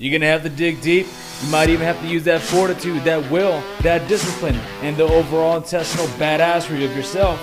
[0.00, 1.08] You're going to have to dig deep.
[1.42, 5.56] You might even have to use that fortitude, that will, that discipline, and the overall
[5.56, 7.38] intestinal badassery of yourself.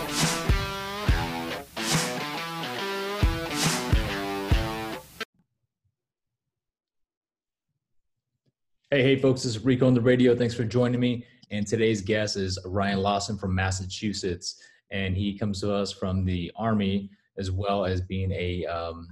[8.90, 10.34] Hey, hey, folks, this is Rico on the radio.
[10.34, 11.26] Thanks for joining me.
[11.52, 14.62] And today's guest is Ryan Lawson from Massachusetts.
[14.92, 19.10] And he comes to us from the Army as well as being a um,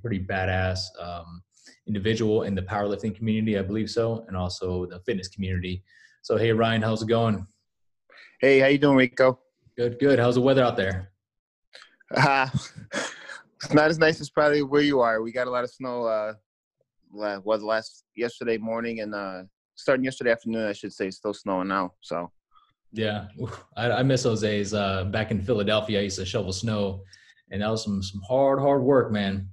[0.00, 1.42] pretty badass um,
[1.86, 5.82] individual in the powerlifting community, I believe so, and also the fitness community.
[6.22, 7.46] So, hey, Ryan, how's it going?
[8.40, 9.38] Hey, how you doing, Rico?
[9.76, 10.18] Good, good.
[10.18, 11.12] How's the weather out there?
[12.14, 12.48] Uh,
[12.92, 15.22] it's not as nice as probably where you are.
[15.22, 16.04] We got a lot of snow.
[16.04, 16.34] Uh,
[17.12, 19.42] was last yesterday morning and uh,
[19.74, 21.10] starting yesterday afternoon, I should say.
[21.10, 21.92] Still snowing now.
[22.00, 22.30] So.
[22.92, 23.26] Yeah,
[23.76, 24.72] I, I miss those days.
[24.72, 27.02] Uh, back in Philadelphia, I used to shovel snow,
[27.50, 29.48] and that was some some hard, hard work, man.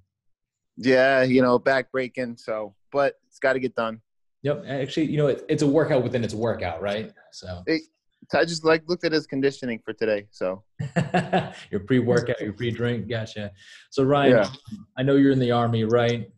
[0.77, 2.37] Yeah, you know, back breaking.
[2.37, 4.01] So, but it's got to get done.
[4.43, 4.65] Yep.
[4.67, 7.11] Actually, you know, it, it's a workout within its workout, right?
[7.31, 7.63] So.
[7.65, 7.83] It,
[8.33, 10.27] I just like looked at his conditioning for today.
[10.31, 10.63] So.
[11.71, 13.51] your pre-workout, your pre-drink, gotcha.
[13.89, 14.77] So Ryan, yeah.
[14.97, 16.29] I know you're in the army, right?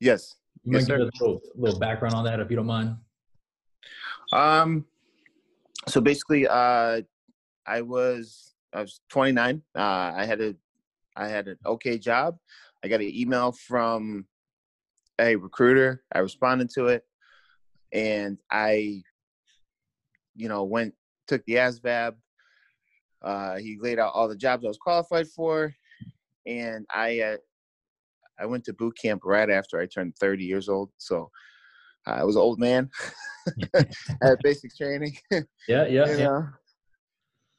[0.00, 0.36] Yes.
[0.64, 2.96] You yes, give a little, little background on that, if you don't mind.
[4.32, 4.86] Um.
[5.86, 7.02] So basically, uh,
[7.66, 9.62] I was I was 29.
[9.76, 10.54] Uh, I had a
[11.16, 12.38] I had an okay job.
[12.84, 14.26] I got an email from
[15.18, 16.04] a recruiter.
[16.12, 17.02] I responded to it,
[17.94, 19.02] and I,
[20.36, 20.92] you know, went
[21.26, 22.14] took the ASVAB.
[23.22, 25.74] Uh, he laid out all the jobs I was qualified for,
[26.44, 27.36] and I uh,
[28.38, 30.90] I went to boot camp right after I turned 30 years old.
[30.98, 31.30] So
[32.06, 32.90] uh, I was an old man.
[34.22, 35.16] at basic training.
[35.30, 36.16] yeah, yeah, you yeah.
[36.16, 36.48] Know?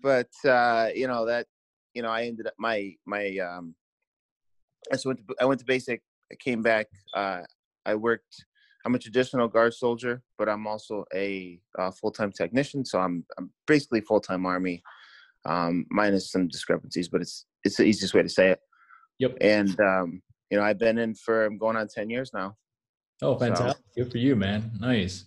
[0.02, 1.48] But uh, you know that
[1.96, 3.74] you know I ended up my my um
[4.92, 6.02] I went to, I went to basic.
[6.32, 6.88] I came back.
[7.14, 7.42] Uh,
[7.86, 8.46] I worked.
[8.86, 12.86] I'm a traditional guard soldier, but I'm also a uh, full-time technician.
[12.86, 14.84] So I'm I'm basically full-time army,
[15.46, 18.60] um, minus some discrepancies, but it's it's the easiest way to say it.
[19.20, 19.38] Yep.
[19.42, 22.56] And um, you know, I've been in for I'm going on ten years now.
[23.22, 23.84] Oh, fantastic!
[23.96, 24.72] So, Good for you, man.
[24.80, 25.26] Nice.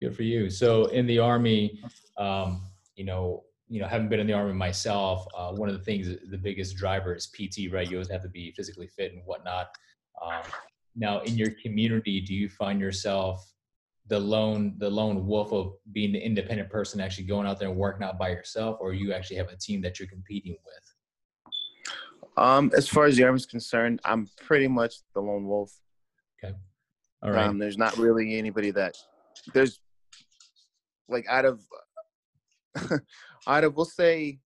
[0.00, 0.50] Good for you.
[0.50, 1.80] So in the army,
[2.18, 2.60] um,
[2.96, 6.08] you know, you know, having been in the army myself, uh, one of the things,
[6.30, 7.88] the biggest driver is PT, right?
[7.90, 9.68] You always have to be physically fit and whatnot.
[10.22, 10.42] Um,
[10.94, 13.50] now, in your community, do you find yourself
[14.06, 17.76] the lone, the lone wolf of being the independent person, actually going out there and
[17.76, 21.52] working out by yourself, or you actually have a team that you're competing with?
[22.36, 25.72] Um, as far as the army is concerned, I'm pretty much the lone wolf.
[26.42, 26.54] Okay.
[27.22, 27.46] All right.
[27.46, 28.96] Um, there's not really anybody that
[29.52, 29.80] there's
[31.08, 31.60] like out of
[33.46, 34.38] out of we'll say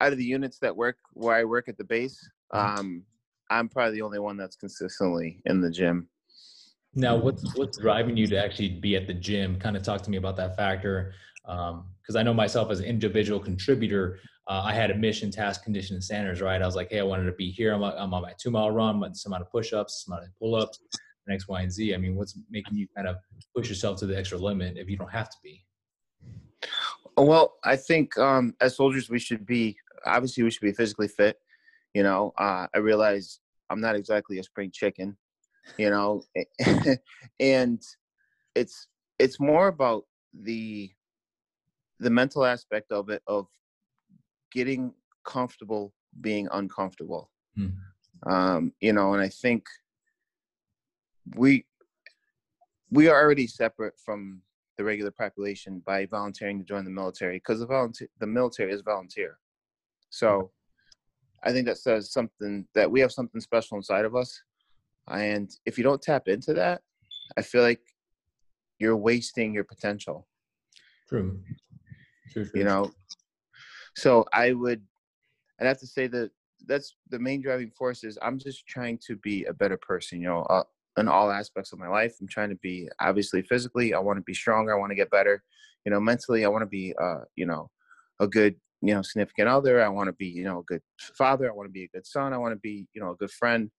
[0.00, 2.18] out of the units that work where I work at the base,
[2.52, 2.78] mm-hmm.
[2.78, 3.02] um,
[3.50, 6.08] I'm probably the only one that's consistently in the gym.
[6.94, 9.58] Now, what's what's driving you to actually be at the gym?
[9.58, 11.12] Kind of talk to me about that factor,
[11.42, 14.18] because um, I know myself as an individual contributor,
[14.48, 16.40] uh, I had a mission, task, condition, and standards.
[16.40, 17.74] Right, I was like, hey, I wanted to be here.
[17.74, 20.28] I'm, I'm on my two mile run, but some amount of push ups, some amount
[20.28, 20.80] of pull ups,
[21.30, 21.94] X, Y, and Z.
[21.94, 23.16] I mean, what's making you kind of
[23.54, 25.64] push yourself to the extra limit if you don't have to be?
[27.16, 31.38] Well, I think um, as soldiers, we should be obviously we should be physically fit.
[31.94, 33.40] You know, uh, I realize
[33.70, 35.16] I'm not exactly a spring chicken.
[35.78, 36.22] You know,
[37.40, 37.82] and
[38.54, 38.86] it's
[39.18, 40.90] it's more about the
[41.98, 43.48] the mental aspect of it of
[44.52, 44.92] getting
[45.24, 47.30] comfortable being uncomfortable.
[47.56, 47.68] Hmm.
[48.26, 49.66] Um, you know, and I think
[51.34, 51.64] we
[52.90, 54.42] we are already separate from
[54.76, 58.82] the regular population by volunteering to join the military because the volunteer the military is
[58.82, 59.38] volunteer.
[60.10, 60.50] So
[61.42, 64.42] I think that says something that we have something special inside of us.
[65.08, 66.82] And if you don't tap into that,
[67.36, 67.80] I feel like
[68.78, 70.26] you're wasting your potential.
[71.08, 71.40] True.
[72.32, 72.52] True, true.
[72.58, 72.90] You know,
[73.96, 74.82] so I would,
[75.60, 76.30] I'd have to say that
[76.66, 80.20] that's the main driving force is I'm just trying to be a better person.
[80.20, 80.64] You know, uh,
[80.96, 82.14] in all aspects of my life.
[82.20, 85.10] I'm trying to be obviously physically, I want to be stronger, I want to get
[85.10, 85.42] better.
[85.84, 87.70] You know, mentally, I want to be uh, you know,
[88.18, 89.82] a good, you know, significant other.
[89.82, 92.06] I want to be, you know, a good father, I want to be a good
[92.06, 93.70] son, I want to be, you know, a good friend.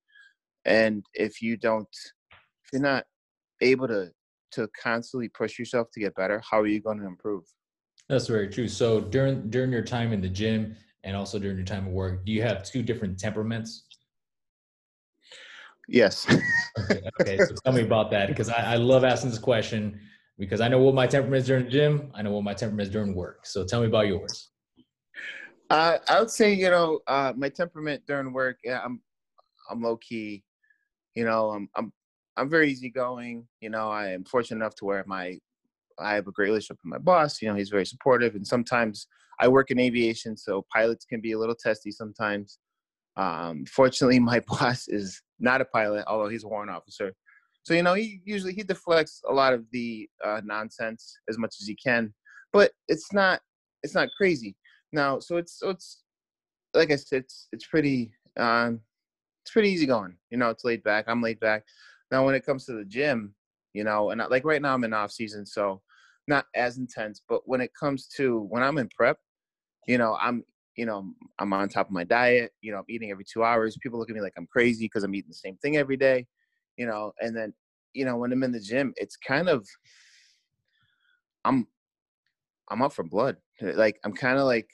[0.66, 1.88] And if you don't
[2.68, 3.06] if you're not
[3.62, 4.12] able to
[4.52, 7.44] to constantly push yourself to get better, how are you going to improve?
[8.10, 8.68] That's very true.
[8.68, 12.26] So during during your time in the gym and also during your time at work,
[12.26, 13.87] do you have two different temperaments?
[15.88, 16.28] Yes.
[16.80, 20.00] okay, okay, so tell me about that because I, I, love asking this question
[20.38, 22.12] because I know what my temperament is during the gym.
[22.14, 23.46] I know what my temperament is during work.
[23.46, 24.50] So tell me about yours.
[25.70, 28.58] Uh, I would say you know uh, my temperament during work.
[28.64, 29.02] Yeah, I'm
[29.70, 30.44] I'm low key.
[31.16, 31.92] You know, I'm I'm
[32.36, 33.48] I'm very easygoing.
[33.62, 35.40] You know, I am fortunate enough to where my
[36.00, 37.42] I have a great relationship with my boss.
[37.42, 39.08] You know, he's very supportive, and sometimes
[39.40, 42.60] I work in aviation, so pilots can be a little testy sometimes.
[43.18, 47.14] Um, fortunately, my boss is not a pilot, although he's a warrant officer.
[47.64, 51.56] So you know, he usually he deflects a lot of the uh, nonsense as much
[51.60, 52.14] as he can,
[52.54, 53.42] but it's not
[53.84, 54.56] it's not crazy.
[54.94, 56.04] Now, so it's so it's
[56.74, 58.80] like I said, it's it's pretty um,
[59.44, 60.16] it's pretty easy going.
[60.30, 61.06] You know, it's laid back.
[61.08, 61.64] I'm laid back.
[62.12, 63.34] Now, when it comes to the gym,
[63.74, 65.82] you know, and I, like right now I'm in off season, so
[66.28, 67.22] not as intense.
[67.28, 69.18] But when it comes to when I'm in prep,
[69.88, 70.44] you know, I'm
[70.78, 72.54] you know I'm on top of my diet.
[72.62, 73.78] You know, I'm eating every two hours.
[73.78, 76.26] People look at me like I'm crazy because I'm eating the same thing every day.
[76.78, 77.54] You know, and then
[77.94, 79.68] you know when I'm in the gym, it's kind of
[81.44, 81.68] I'm
[82.70, 83.38] I'm up for blood.
[83.62, 84.70] Like I'm kind of like,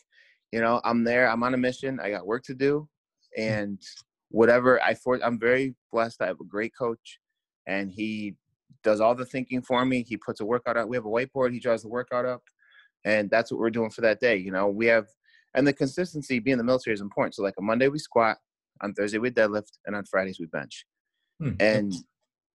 [0.52, 1.30] you know, I'm there.
[1.30, 2.00] I'm on a mission.
[2.00, 2.88] I got work to do,
[3.40, 3.50] mm.
[3.50, 3.82] and
[4.30, 5.20] whatever I for.
[5.24, 6.22] I'm very blessed.
[6.22, 7.20] I have a great coach,
[7.66, 8.36] and he
[8.84, 10.04] does all the thinking for me.
[10.04, 10.88] He puts a workout up.
[10.90, 11.54] We have a whiteboard.
[11.54, 12.44] He draws the workout up,
[13.06, 14.36] and that's what we're doing for that day.
[14.36, 15.08] You know, we have,
[15.56, 17.36] and the consistency being the military is important.
[17.36, 18.38] So like a Monday we squat,
[18.82, 20.86] on Thursday we deadlift, and on Fridays we bench.
[21.40, 21.52] Hmm.
[21.60, 21.94] And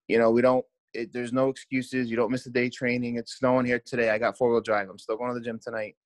[0.09, 0.65] you know, we don't
[0.95, 2.11] it, there's no excuses.
[2.11, 3.17] You don't miss a day training.
[3.17, 4.11] It's snowing here today.
[4.11, 4.89] I got four wheel drive.
[4.89, 5.97] I'm still going to the gym tonight.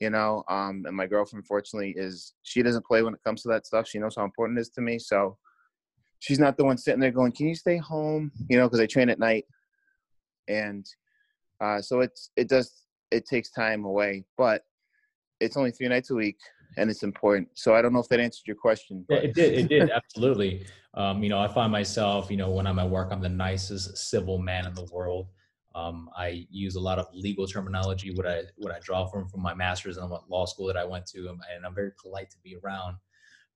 [0.00, 3.48] You know, um, and my girlfriend, fortunately, is she doesn't play when it comes to
[3.48, 3.88] that stuff.
[3.88, 4.98] She knows how important it is to me.
[4.98, 5.36] So
[6.20, 8.86] she's not the one sitting there going, "Can you stay home?" You know, because I
[8.86, 9.44] train at night,
[10.46, 10.86] and
[11.60, 14.62] uh, so it's it does it takes time away, but
[15.40, 16.38] it's only three nights a week
[16.76, 17.48] and it's important.
[17.54, 19.04] So I don't know if that answered your question.
[19.08, 19.54] Yeah, it did.
[19.54, 20.66] It did absolutely.
[20.94, 23.96] Um, you know, I find myself, you know, when I'm at work, I'm the nicest
[23.96, 25.28] civil man in the world.
[25.74, 29.42] Um, I use a lot of legal terminology, what I what I draw from from
[29.42, 32.56] my master's and law school that I went to, and I'm very polite to be
[32.56, 32.96] around.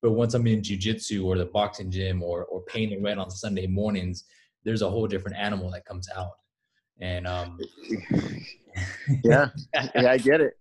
[0.03, 3.67] But once I'm in jujitsu or the boxing gym or or painting red on Sunday
[3.67, 4.25] mornings,
[4.65, 6.33] there's a whole different animal that comes out.
[7.01, 7.59] And um,
[9.25, 9.49] yeah,
[9.95, 10.55] yeah, I get it.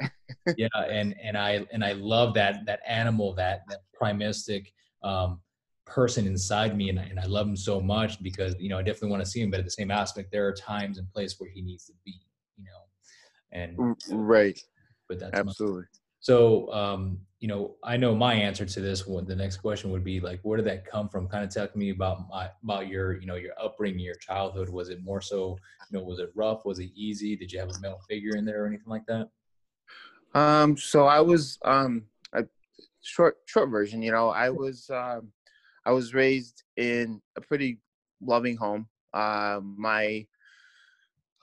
[0.57, 4.67] yeah, and and I and I love that that animal, that that primistic
[5.03, 5.39] um,
[5.85, 8.81] person inside me, and I, and I love him so much because you know I
[8.81, 11.35] definitely want to see him, but at the same aspect, there are times and place
[11.39, 12.19] where he needs to be,
[12.57, 14.59] you know, and right.
[15.07, 15.81] But that's absolutely.
[15.81, 19.25] My, so, um, you know, I know my answer to this one.
[19.25, 21.27] The next question would be like, where did that come from?
[21.27, 24.69] Kind of to me about my about your, you know, your upbringing, your childhood.
[24.69, 25.57] Was it more so,
[25.89, 26.63] you know, was it rough?
[26.63, 27.35] Was it easy?
[27.35, 29.29] Did you have a male figure in there or anything like that?
[30.35, 32.03] Um, so I was um
[32.33, 32.45] a
[33.01, 35.31] short short version, you know, I was um
[35.87, 37.79] I was raised in a pretty
[38.21, 38.87] loving home.
[39.11, 40.27] Uh, my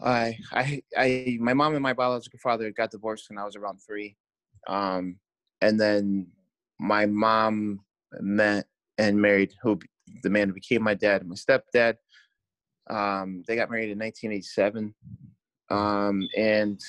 [0.00, 3.78] I I I my mom and my biological father got divorced when I was around
[3.78, 4.16] three.
[4.68, 5.16] Um,
[5.60, 6.28] and then
[6.78, 7.80] my mom
[8.20, 8.66] met
[8.98, 9.78] and married who
[10.22, 11.96] the man who became my dad, my stepdad.
[12.88, 14.94] Um, they got married in 1987.
[15.70, 16.80] Um, and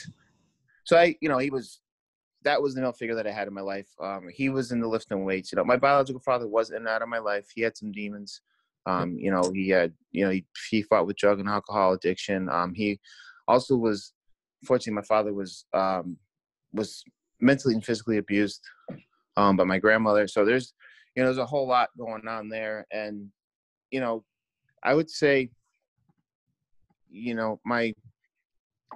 [0.85, 1.81] so I, you know, he was,
[2.43, 3.89] that was the male figure that I had in my life.
[4.01, 5.51] Um, he was in the lifting weights.
[5.51, 7.47] You know, my biological father was in and out of my life.
[7.53, 8.41] He had some demons.
[8.85, 12.49] Um, you know, he had, you know, he, he fought with drug and alcohol addiction.
[12.49, 12.99] Um, he
[13.47, 14.13] also was,
[14.65, 16.17] fortunately, my father was, um,
[16.71, 17.03] was
[17.41, 18.62] mentally and physically abused
[19.38, 20.27] um, by my grandmother.
[20.27, 20.74] So there's,
[21.15, 22.86] you know, there's a whole lot going on there.
[22.91, 23.30] And,
[23.91, 24.24] you know,
[24.83, 25.50] I would say,
[27.09, 27.94] you know, my,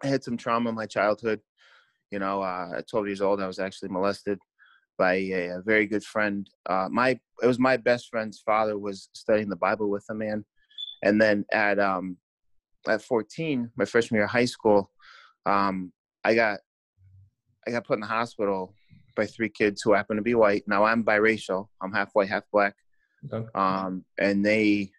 [0.03, 1.39] I had some trauma in my childhood.
[2.11, 4.37] You know, uh, at 12 years old, I was actually molested
[4.97, 6.47] by a, a very good friend.
[6.67, 10.45] Uh, my, it was my best friend's father was studying the Bible with a man.
[11.01, 12.17] And then at, um,
[12.87, 14.91] at 14, my freshman year of high school,
[15.45, 15.91] um,
[16.23, 16.59] I got
[17.67, 18.73] I got put in the hospital
[19.15, 20.63] by three kids who happen to be white.
[20.67, 21.67] Now I'm biracial.
[21.81, 22.75] I'm half white, half black.
[23.31, 23.47] Okay.
[23.55, 24.91] Um, and they,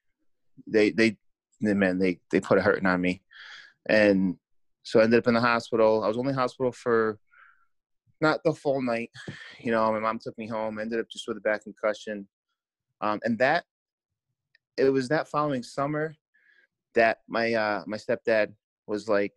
[0.66, 1.16] they, they,
[1.61, 3.23] man, they, they put a hurting on me.
[3.88, 4.37] And
[4.83, 6.02] so I ended up in the hospital.
[6.04, 7.18] I was only in hospital for
[8.21, 9.11] not the full night.
[9.59, 12.28] You know, my mom took me home, ended up just with a back concussion.
[13.00, 13.64] Um, and that,
[14.76, 16.14] it was that following summer
[16.94, 18.54] that my, uh, my stepdad
[18.87, 19.35] was like,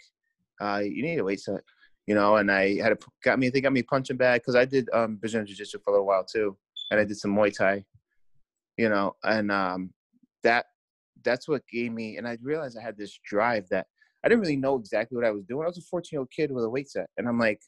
[0.62, 1.62] uh, you need a weight, set
[2.07, 4.65] you know, and I had a, got me, they got me punching bag because I
[4.65, 6.57] did um, Brazilian Jiu Jitsu for a little while too.
[6.89, 7.83] And I did some Muay Thai,
[8.77, 9.93] you know, and um,
[10.43, 10.67] that,
[11.23, 13.87] that's what gave me, and I realized I had this drive that
[14.23, 15.63] I didn't really know exactly what I was doing.
[15.63, 17.09] I was a 14 year old kid with a weight set.
[17.17, 17.61] And I'm like,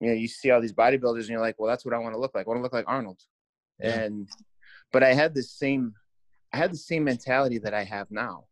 [0.00, 2.14] you know, you see all these bodybuilders and you're like, well, that's what I want
[2.14, 2.46] to look like.
[2.46, 3.20] I want to look like Arnold.
[3.78, 4.00] Yeah.
[4.00, 4.28] And,
[4.92, 5.94] but I had the same,
[6.52, 8.44] I had the same mentality that I have now,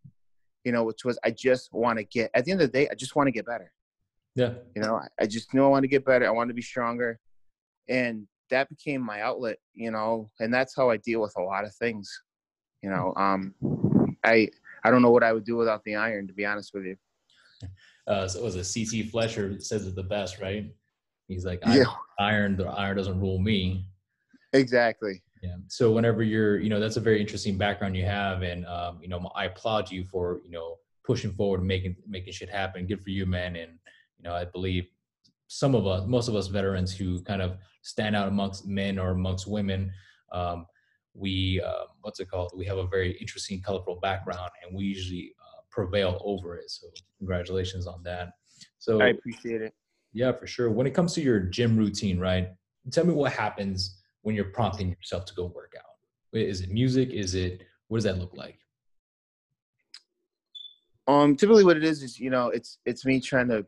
[0.65, 2.89] you know, which was I just want to get, at the end of the day,
[2.91, 3.73] I just want to get better.
[4.39, 4.53] Yeah.
[4.77, 6.25] You know, I just knew I wanted to get better.
[6.25, 7.19] I wanted to be stronger.
[7.89, 11.65] And that became my outlet, you know, and that's how I deal with a lot
[11.65, 12.09] of things.
[12.81, 13.53] You know, um,
[14.23, 14.49] I
[14.85, 16.97] I don't know what I would do without the iron, to be honest with you.
[18.07, 20.73] Uh, so it was a CT Fletcher says it the best, right?
[21.27, 21.85] He's like, Yeah.
[22.21, 23.87] iron, the iron doesn't rule me.
[24.53, 25.21] Exactly.
[25.43, 25.57] Yeah.
[25.67, 29.09] So whenever you're, you know, that's a very interesting background you have, and um, you
[29.09, 32.87] know, I applaud you for, you know, pushing forward and making making shit happen.
[32.87, 33.57] Good for you, man.
[33.57, 33.73] And
[34.19, 34.89] you know, I believe
[35.47, 39.11] some of us, most of us veterans who kind of stand out amongst men or
[39.11, 39.91] amongst women,
[40.33, 40.67] um,
[41.15, 42.53] we, uh, what's it called?
[42.55, 46.71] We have a very interesting, colorful background, and we usually uh, prevail over it.
[46.71, 46.87] So
[47.19, 48.31] congratulations on that.
[48.79, 49.75] So I appreciate it.
[50.13, 50.71] yeah, for sure.
[50.71, 52.49] When it comes to your gym routine, right?
[52.93, 56.39] Tell me what happens when you're prompting yourself to go work out.
[56.39, 57.11] Is it music?
[57.11, 58.59] Is it what does that look like?
[61.07, 63.67] Um, typically what it is is you know it's it's me trying to,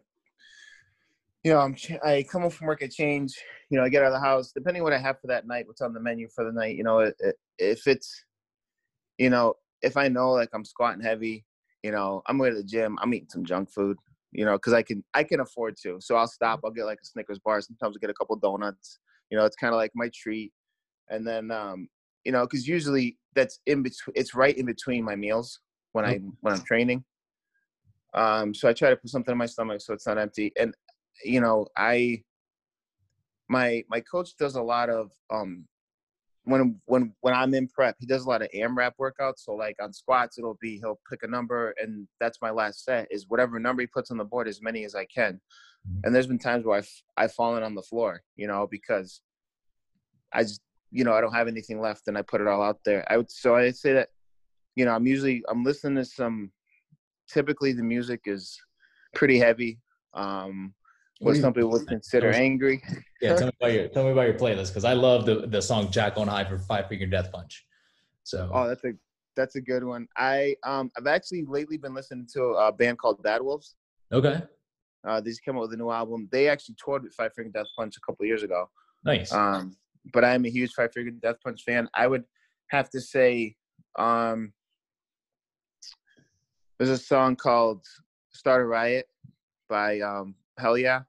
[1.43, 3.35] you know, I'm ch- I come home from work, I change,
[3.71, 4.53] you know, I get out of the house.
[4.53, 6.85] Depending what I have for that night, what's on the menu for the night, you
[6.85, 8.25] know, it, it, if it's,
[9.19, 11.45] you know, if I know like I'm squatting heavy,
[11.83, 13.97] you know, I'm going to the gym, I'm eating some junk food,
[14.33, 15.99] you know, because I can I can afford to.
[16.01, 17.61] So I'll stop, I'll get like a Snickers bar.
[17.61, 18.99] Sometimes I get a couple donuts.
[19.31, 20.53] You know, it's kind of like my treat.
[21.09, 21.89] And then, um,
[22.25, 24.13] you know, because usually that's in between.
[24.15, 25.61] It's right in between my meals
[25.93, 27.05] when I when I'm training.
[28.13, 30.53] Um, so I try to put something in my stomach so it's not empty.
[30.59, 30.75] And
[31.25, 32.23] you know, I
[33.49, 35.67] my my coach does a lot of um
[36.45, 39.39] when when when I'm in prep, he does a lot of AMRAP workouts.
[39.41, 43.09] So like on squats, it'll be he'll pick a number, and that's my last set
[43.11, 45.41] is whatever number he puts on the board, as many as I can.
[45.89, 46.01] Mhm.
[46.05, 49.21] And there's been times where I've I've fallen on the floor, you know, because
[50.33, 52.81] I just you know I don't have anything left, and I put it all out
[52.85, 53.05] there.
[53.11, 54.09] I would so I'd say that
[54.77, 56.53] you know I'm usually I'm listening to some.
[57.29, 58.59] Typically, the music is
[59.15, 59.79] pretty heavy.
[60.15, 60.75] Um,
[61.21, 62.83] What what do you- some people would consider angry.
[63.21, 65.61] Yeah, tell me about your tell me about your playlist because I love the the
[65.61, 67.67] song Jekyll and Hyde for Five Finger Death Punch.
[68.23, 68.93] So Oh, that's a
[69.37, 70.09] that's a good one.
[70.17, 73.77] I um I've actually lately been listening to a band called Bad Wolves.
[74.11, 74.43] okay,
[75.05, 76.29] Uh, they just came out with a new album.
[76.33, 78.71] They actually toured with Five Finger Death Punch a couple of years ago.
[79.05, 79.31] nice.
[79.33, 79.77] Um,
[80.15, 81.87] but I'm a huge Five Finger Death Punch fan.
[81.93, 82.25] I would
[82.69, 83.57] have to say,
[83.99, 84.55] um,
[86.79, 87.85] there's a song called
[88.33, 89.07] "Start a Riot"
[89.69, 91.03] by um, Hell Yeah.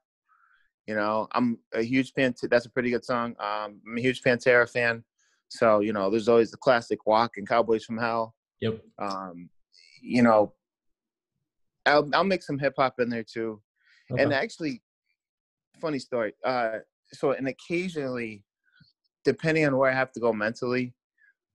[0.92, 2.34] You know, I'm a huge fan.
[2.50, 3.34] That's a pretty good song.
[3.40, 5.02] Um, I'm a huge Pantera fan.
[5.48, 8.78] So you know, there's always the classic "Walk" and "Cowboys from Hell." yep.
[8.98, 9.48] Um,
[10.02, 10.52] you know,
[11.86, 13.62] I'll I'll make some hip hop in there too.
[14.10, 14.22] Okay.
[14.22, 14.82] And actually,
[15.80, 16.34] funny story.
[16.44, 16.80] Uh,
[17.14, 18.44] so and occasionally,
[19.24, 20.92] depending on where I have to go mentally,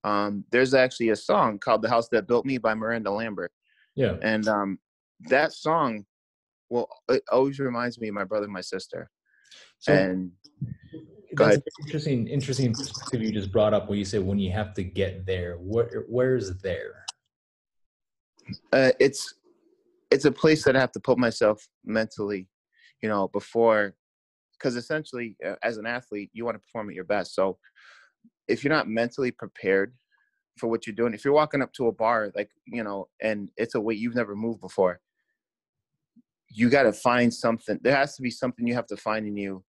[0.03, 3.51] um, there's actually a song called "The House That Built Me" by Miranda Lambert,
[3.95, 4.15] yeah.
[4.23, 4.79] and um,
[5.29, 6.07] that song,
[6.71, 9.11] well, it always reminds me of my brother and my sister.
[9.79, 10.31] So and
[11.33, 14.83] that's interesting interesting perspective you just brought up when you say when you have to
[14.83, 15.55] get there.
[15.55, 17.05] Where where is there?
[18.73, 19.33] uh, it's
[20.11, 22.47] it's a place that I have to put myself mentally,
[23.01, 23.93] you know, before,
[24.53, 27.35] because essentially, uh, as an athlete, you want to perform at your best.
[27.35, 27.57] So,
[28.47, 29.93] if you're not mentally prepared
[30.57, 33.49] for what you're doing, if you're walking up to a bar, like you know, and
[33.57, 34.99] it's a weight you've never moved before,
[36.49, 37.79] you got to find something.
[37.81, 39.63] There has to be something you have to find in you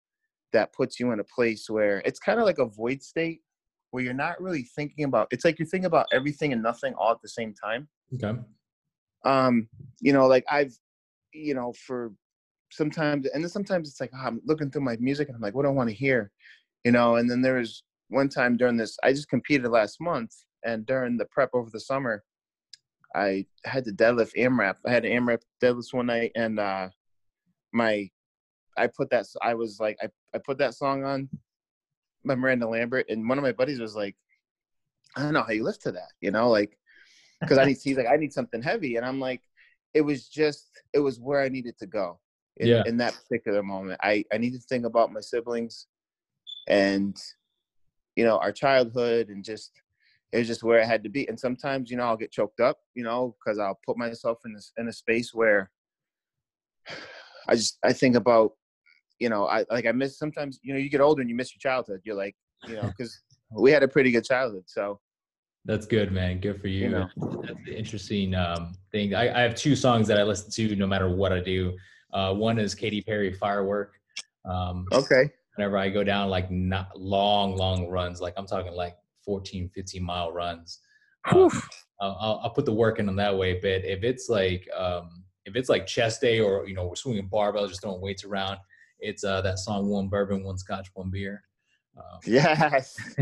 [0.52, 3.40] that puts you in a place where it's kind of like a void state
[3.90, 5.28] where you're not really thinking about.
[5.30, 8.38] It's like you're thinking about everything and nothing all at the same time Okay.
[9.24, 9.68] um
[10.00, 10.72] you know like i've
[11.32, 12.12] you know for
[12.70, 15.54] sometimes and then sometimes it's like oh, i'm looking through my music and i'm like
[15.54, 16.30] what do i want to hear
[16.84, 20.30] you know and then there was one time during this i just competed last month
[20.64, 22.22] and during the prep over the summer
[23.14, 26.88] i had to deadlift amrap i had an amrap deadlift one night and uh
[27.72, 28.08] my
[28.76, 31.28] i put that i was like i, I put that song on
[32.24, 34.16] by miranda lambert and one of my buddies was like
[35.16, 36.76] i don't know how you lift to that you know like
[37.40, 39.42] because I need he's like I need something heavy, and I'm like,
[39.94, 42.18] it was just it was where I needed to go
[42.56, 42.82] in, Yeah.
[42.86, 44.00] in that particular moment.
[44.02, 45.86] I I need to think about my siblings,
[46.66, 47.16] and
[48.16, 49.72] you know our childhood, and just
[50.32, 51.28] it was just where I had to be.
[51.28, 54.52] And sometimes you know I'll get choked up, you know, because I'll put myself in
[54.52, 55.70] this in a space where
[57.48, 58.52] I just I think about
[59.18, 61.54] you know I like I miss sometimes you know you get older and you miss
[61.54, 62.00] your childhood.
[62.04, 65.00] You're like you know because we had a pretty good childhood, so.
[65.64, 66.38] That's good, man.
[66.38, 66.84] Good for you.
[66.84, 67.08] You know.
[67.44, 69.16] That's the interesting um, thing.
[69.16, 71.76] I, I have two songs that I listen to no matter what I do.
[72.12, 73.94] Uh, one is Katy Perry "Firework."
[74.44, 75.28] Um, Okay.
[75.56, 80.02] whenever I go down like not long, long runs, like I'm talking like 14, 15
[80.02, 80.80] mile runs,
[81.30, 81.50] um,
[82.00, 83.54] I'll, I'll, put the work in on that way.
[83.54, 87.28] But if it's like um, if it's like chest day or you know we're swinging
[87.28, 88.58] barbells, just throwing weights around,
[89.00, 91.42] it's uh, that song "One Bourbon, One Scotch, One Beer."
[91.96, 92.96] Um, yes.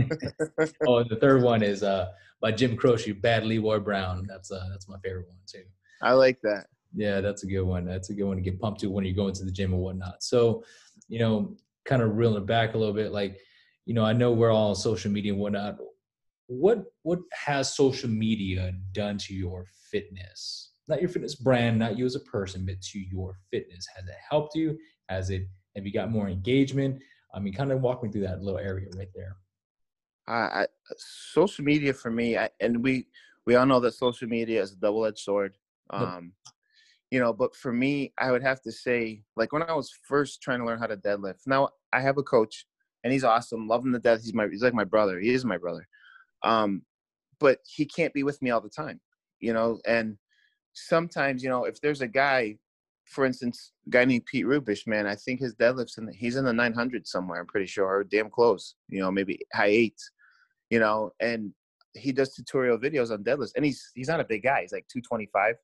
[0.87, 4.27] oh, the third one is uh, by Jim Croce, Bad Leroy Brown.
[4.29, 5.65] That's uh, that's my favorite one too.
[6.03, 6.67] I like that.
[6.95, 7.85] Yeah, that's a good one.
[7.85, 9.83] That's a good one to get pumped to when you're going to the gym and
[9.83, 10.23] whatnot.
[10.23, 10.65] So,
[11.09, 13.41] you know, kind of reeling it back a little bit, like,
[13.85, 15.77] you know, I know we're all on social media and whatnot.
[16.47, 20.73] What what has social media done to your fitness?
[20.89, 23.87] Not your fitness brand, not you as a person, but to your fitness.
[23.97, 24.79] Has it helped you?
[25.09, 27.03] Has it have you got more engagement?
[27.35, 29.37] I mean, kind of walk me through that little area right there.
[30.29, 33.07] Uh, I, social media for me, I, and we
[33.47, 35.57] we all know that social media is a double-edged sword.
[35.91, 36.33] Um,
[37.11, 40.41] you know, but for me, I would have to say, like when I was first
[40.41, 41.47] trying to learn how to deadlift.
[41.47, 42.67] Now I have a coach,
[43.03, 44.23] and he's awesome, love him to death.
[44.23, 45.19] He's my he's like my brother.
[45.19, 45.87] He is my brother.
[46.45, 46.83] Um,
[47.41, 49.01] but he can't be with me all the time,
[49.41, 49.81] you know.
[49.87, 50.17] And
[50.73, 52.59] sometimes, you know, if there's a guy
[53.07, 56.45] for instance, a guy named Pete Rubish, man, I think his deadlifts and he's in
[56.45, 57.41] the 900 somewhere.
[57.41, 58.75] I'm pretty sure, or damn close.
[58.89, 60.11] You know, maybe high eights.
[60.71, 61.53] You know, and
[61.93, 64.63] he does tutorial videos on deadlifts, and he's he's not a big guy.
[64.63, 65.57] He's like 225.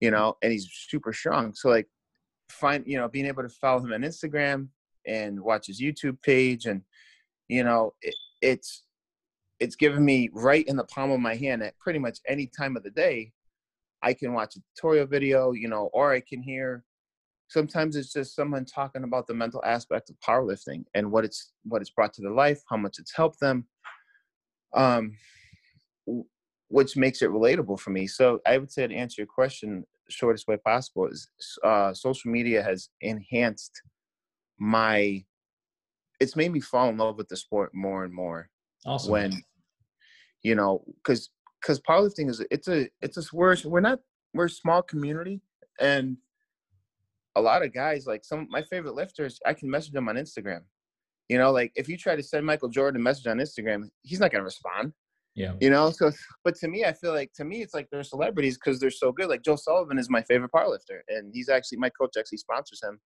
[0.00, 1.54] You know, and he's super strong.
[1.54, 1.86] So like,
[2.50, 4.68] find you know, being able to follow him on Instagram
[5.06, 6.82] and watch his YouTube page, and
[7.48, 8.83] you know, it, it's
[9.64, 12.76] it's given me right in the palm of my hand at pretty much any time
[12.76, 13.32] of the day
[14.02, 16.84] I can watch a tutorial video, you know, or I can hear
[17.48, 21.80] sometimes it's just someone talking about the mental aspect of powerlifting and what it's what
[21.80, 23.66] it's brought to their life, how much it's helped them.
[24.74, 25.16] Um
[26.68, 28.06] which makes it relatable for me.
[28.06, 31.28] So I would say to answer your question, shortest way possible is
[31.62, 33.80] uh, social media has enhanced
[34.58, 35.24] my.
[36.20, 38.48] It's made me fall in love with the sport more and more.
[38.86, 39.12] Awesome.
[39.12, 39.42] When,
[40.44, 43.98] you know, because because powerlifting is it's a it's a we're we're not
[44.34, 45.40] we're a small community
[45.80, 46.16] and
[47.36, 50.14] a lot of guys like some of my favorite lifters I can message them on
[50.14, 50.60] Instagram.
[51.28, 54.20] You know, like if you try to send Michael Jordan a message on Instagram, he's
[54.20, 54.92] not gonna respond.
[55.34, 55.54] Yeah.
[55.60, 56.12] You know, so
[56.44, 59.10] but to me, I feel like to me it's like they're celebrities because they're so
[59.10, 59.28] good.
[59.28, 63.00] Like Joe Sullivan is my favorite powerlifter, and he's actually my coach actually sponsors him.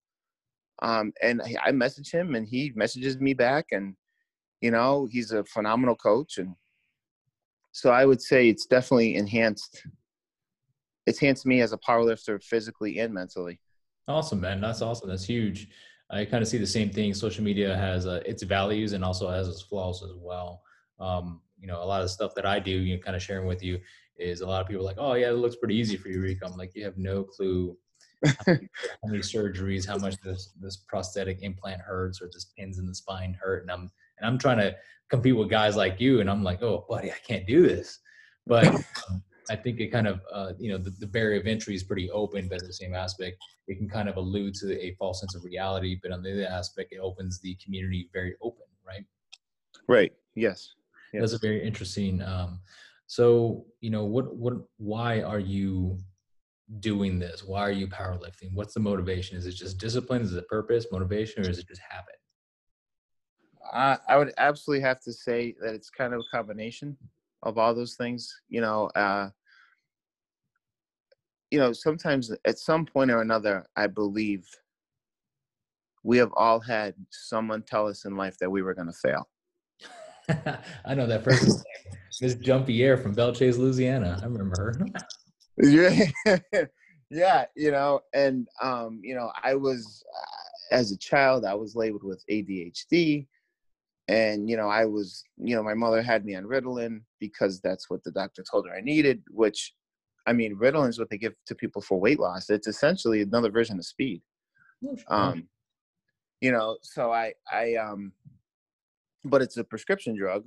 [0.83, 3.95] Um, and I message him, and he messages me back, and
[4.61, 6.57] you know, he's a phenomenal coach, and
[7.77, 9.83] so I would say it's definitely enhanced.
[11.05, 13.61] It's enhanced me as a powerlifter physically and mentally.
[14.09, 14.63] Awesome, man.
[14.63, 15.11] That's awesome.
[15.11, 15.69] That's huge.
[16.09, 17.13] I kind of see the same thing.
[17.13, 20.63] Social media has uh, its values and also has its flaws as well.
[20.99, 23.23] Um, you know, a lot of the stuff that I do, you know, kind of
[23.23, 23.79] sharing with you
[24.17, 26.47] is a lot of people like, oh yeah, it looks pretty easy for you, Rico.
[26.47, 27.77] I'm like, you have no clue
[28.25, 28.35] how
[29.05, 33.37] many surgeries, how much this this prosthetic implant hurts or this pins in the spine
[33.39, 34.77] hurt, and I'm and I'm trying to
[35.09, 38.01] compete with guys like you and i'm like oh buddy i can't do this.
[38.47, 38.67] But
[39.09, 41.85] um, i think it kind of uh, you know the, the, barrier of entry is
[41.85, 43.37] pretty open but at the same aspect.
[43.69, 46.47] It can kind of allude to a false sense of reality but on the other
[46.47, 49.05] aspect it opens the community very open right?
[49.89, 50.13] Right.
[50.35, 50.75] Yes,
[51.13, 51.23] yes.
[51.23, 52.61] that's a very interesting um,
[53.07, 55.99] so you know what what why are you
[56.81, 57.45] doing this?
[57.45, 58.53] Why are you powerlifting?
[58.53, 59.37] What's the motivation?
[59.37, 60.23] Is it just discipline?
[60.23, 60.87] Is it purpose?
[60.91, 61.47] Motivation?
[61.47, 62.17] Or is it just habit
[63.73, 66.97] I, I would absolutely have to say that it's kind of a combination
[67.43, 68.41] of all those things.
[68.49, 69.31] You know, uh,
[71.51, 74.47] you know, sometimes at some point or another, I believe
[76.03, 79.29] we have all had someone tell us in life that we were going to fail.
[80.85, 81.63] I know that person,
[82.21, 84.19] Miss Jumpy Air from Belle-Chasse, Louisiana.
[84.21, 84.87] I remember her.
[85.59, 86.07] yeah,
[87.11, 91.77] yeah, you know, and um, you know, I was uh, as a child, I was
[91.77, 93.27] labeled with ADHD
[94.09, 97.91] and you know i was you know my mother had me on ritalin because that's
[97.91, 99.75] what the doctor told her i needed which
[100.27, 102.49] i mean ritalin is what they give to people for weight loss.
[102.51, 104.23] It's essentially another version of speed.
[104.85, 105.49] Oh, um
[106.41, 108.13] you know so i i um
[109.25, 110.45] but it's a prescription drug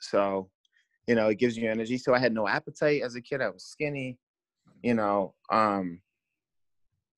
[0.00, 0.48] so
[1.06, 1.98] you know it gives you energy.
[1.98, 3.42] So i had no appetite as a kid.
[3.42, 4.18] I was skinny
[4.82, 6.00] you know um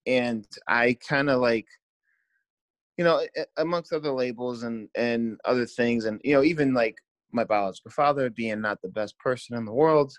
[0.07, 1.67] and i kind of like
[2.97, 3.25] you know,
[3.57, 6.97] amongst other labels and and other things, and you know, even like
[7.33, 10.13] my biological father being not the best person in the world,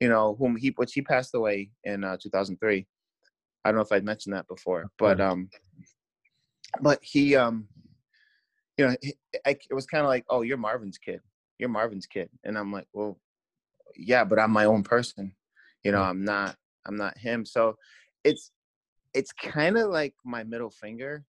[0.00, 2.86] you know, whom he which he passed away in uh, 2003.
[3.64, 5.50] I don't know if I'd mentioned that before, but um,
[6.80, 7.68] but he um,
[8.78, 9.14] you know, he,
[9.46, 11.20] I, it was kind of like, oh, you're Marvin's kid,
[11.58, 13.20] you're Marvin's kid, and I'm like, well,
[13.96, 15.34] yeah, but I'm my own person,
[15.84, 17.44] you know, I'm not, I'm not him.
[17.44, 17.76] So
[18.24, 18.50] it's
[19.14, 21.24] it's kind of like my middle finger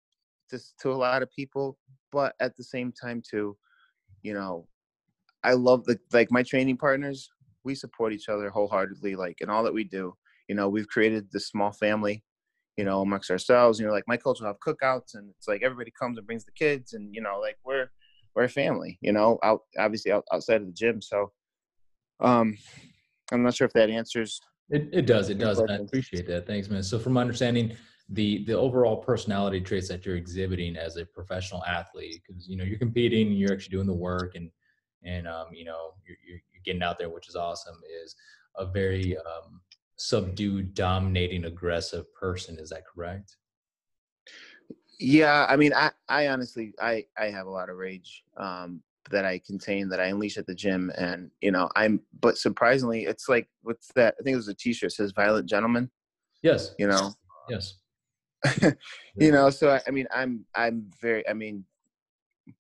[0.51, 1.79] to, to a lot of people
[2.13, 3.57] but at the same time too
[4.23, 4.67] you know
[5.45, 7.29] i love the like my training partners
[7.65, 10.13] we support each other wholeheartedly like in all that we do
[10.49, 12.23] you know we've created this small family
[12.77, 15.63] you know amongst ourselves you know like my coach will have cookouts and it's like
[15.63, 17.89] everybody comes and brings the kids and you know like we're
[18.35, 21.03] we're a family, you know, out obviously out, outside of the gym.
[21.03, 21.33] So,
[22.21, 22.57] um,
[23.33, 24.41] I'm not sure if that answers.
[24.69, 25.31] It, it does.
[25.31, 25.61] It does.
[25.61, 26.47] I appreciate that.
[26.47, 26.83] Thanks, man.
[26.83, 27.77] So from my understanding,
[28.11, 32.65] the the overall personality traits that you're exhibiting as a professional athlete, because you know
[32.65, 34.51] you're competing, you're actually doing the work, and
[35.05, 37.77] and um, you know you're, you're getting out there, which is awesome.
[38.05, 38.17] Is
[38.57, 39.61] a very um,
[39.97, 42.59] subdued, dominating, aggressive person.
[42.59, 43.37] Is that correct?
[44.99, 49.25] Yeah, I mean, I, I honestly, I, I have a lot of rage um, that
[49.25, 52.01] I contain that I unleash at the gym, and you know, I'm.
[52.21, 54.17] But surprisingly, it's like what's that?
[54.19, 55.91] I think it was a T-shirt says "Violent Gentleman."
[56.43, 56.75] Yes.
[56.79, 57.15] You know.
[57.49, 57.75] Yes.
[59.17, 61.29] you know, so I, I mean, I'm, I'm very.
[61.29, 61.65] I mean,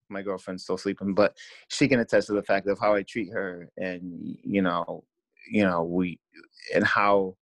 [0.09, 1.37] my girlfriend's still sleeping, but
[1.69, 5.03] she can attest to the fact of how I treat her, and you know,
[5.49, 6.19] you know, we,
[6.73, 7.35] and how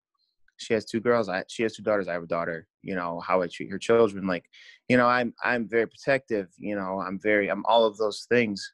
[0.58, 1.30] she has two girls.
[1.30, 2.08] I she has two daughters.
[2.08, 2.67] I have a daughter.
[2.82, 4.28] You know how I treat her children.
[4.28, 4.45] Like,
[4.89, 6.50] you know, I'm I'm very protective.
[6.58, 8.73] You know, I'm very I'm all of those things,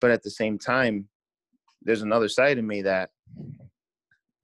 [0.00, 1.08] but at the same time,
[1.82, 3.10] there's another side of me that,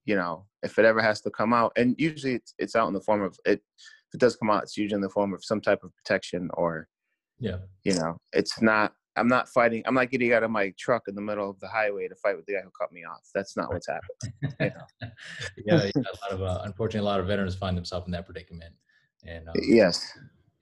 [0.04, 2.94] you know, if it ever has to come out, and usually it's it's out in
[2.94, 3.62] the form of it.
[4.08, 6.48] If it does come out, it's usually in the form of some type of protection
[6.54, 6.88] or,
[7.38, 9.82] yeah, you know, it's not I'm not fighting.
[9.86, 12.36] I'm not getting out of my truck in the middle of the highway to fight
[12.36, 13.28] with the guy who cut me off.
[13.34, 14.54] That's not what's happening.
[14.60, 15.08] You know?
[15.66, 18.26] yeah, yeah, a lot of uh, unfortunately, a lot of veterans find themselves in that
[18.26, 18.74] predicament.
[19.26, 20.06] And um, yes,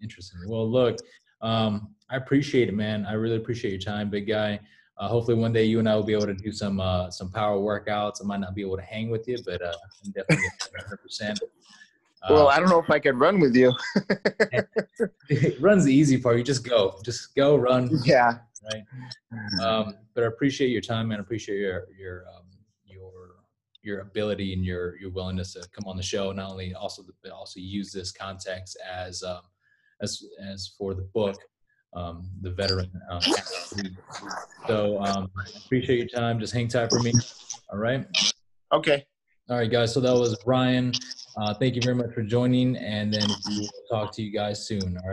[0.03, 0.39] interesting.
[0.47, 0.99] Well, look,
[1.43, 3.05] um, I appreciate it, man.
[3.07, 4.61] I really appreciate your time, big guy.
[4.99, 7.31] Uh, hopefully, one day you and I will be able to do some uh, some
[7.31, 8.23] power workouts.
[8.23, 9.73] I might not be able to hang with you, but uh,
[10.05, 11.03] I'm definitely 100.
[11.03, 11.41] percent
[12.31, 13.73] well, I don't know if I could run with you.
[15.61, 16.39] Run's the easy part.
[16.39, 17.91] You just go, just go run.
[18.05, 18.39] Yeah.
[18.73, 18.83] Right.
[19.63, 22.45] Um, but I appreciate your time and I appreciate your your um,
[22.87, 23.13] your
[23.83, 26.33] your ability and your your willingness to come on the show.
[26.33, 29.43] Not only also but also use this context as um,
[30.01, 31.39] as as for the book,
[31.93, 32.91] um, the veteran.
[33.11, 33.21] Um,
[34.67, 35.31] so um,
[35.67, 36.41] appreciate your time.
[36.41, 37.13] Just hang tight for me.
[37.71, 38.07] All right.
[38.73, 39.05] Okay.
[39.51, 39.93] All right, guys.
[39.93, 40.93] So that was Ryan.
[41.37, 44.97] Uh, thank you very much for joining, and then we'll talk to you guys soon.
[44.97, 45.13] All right.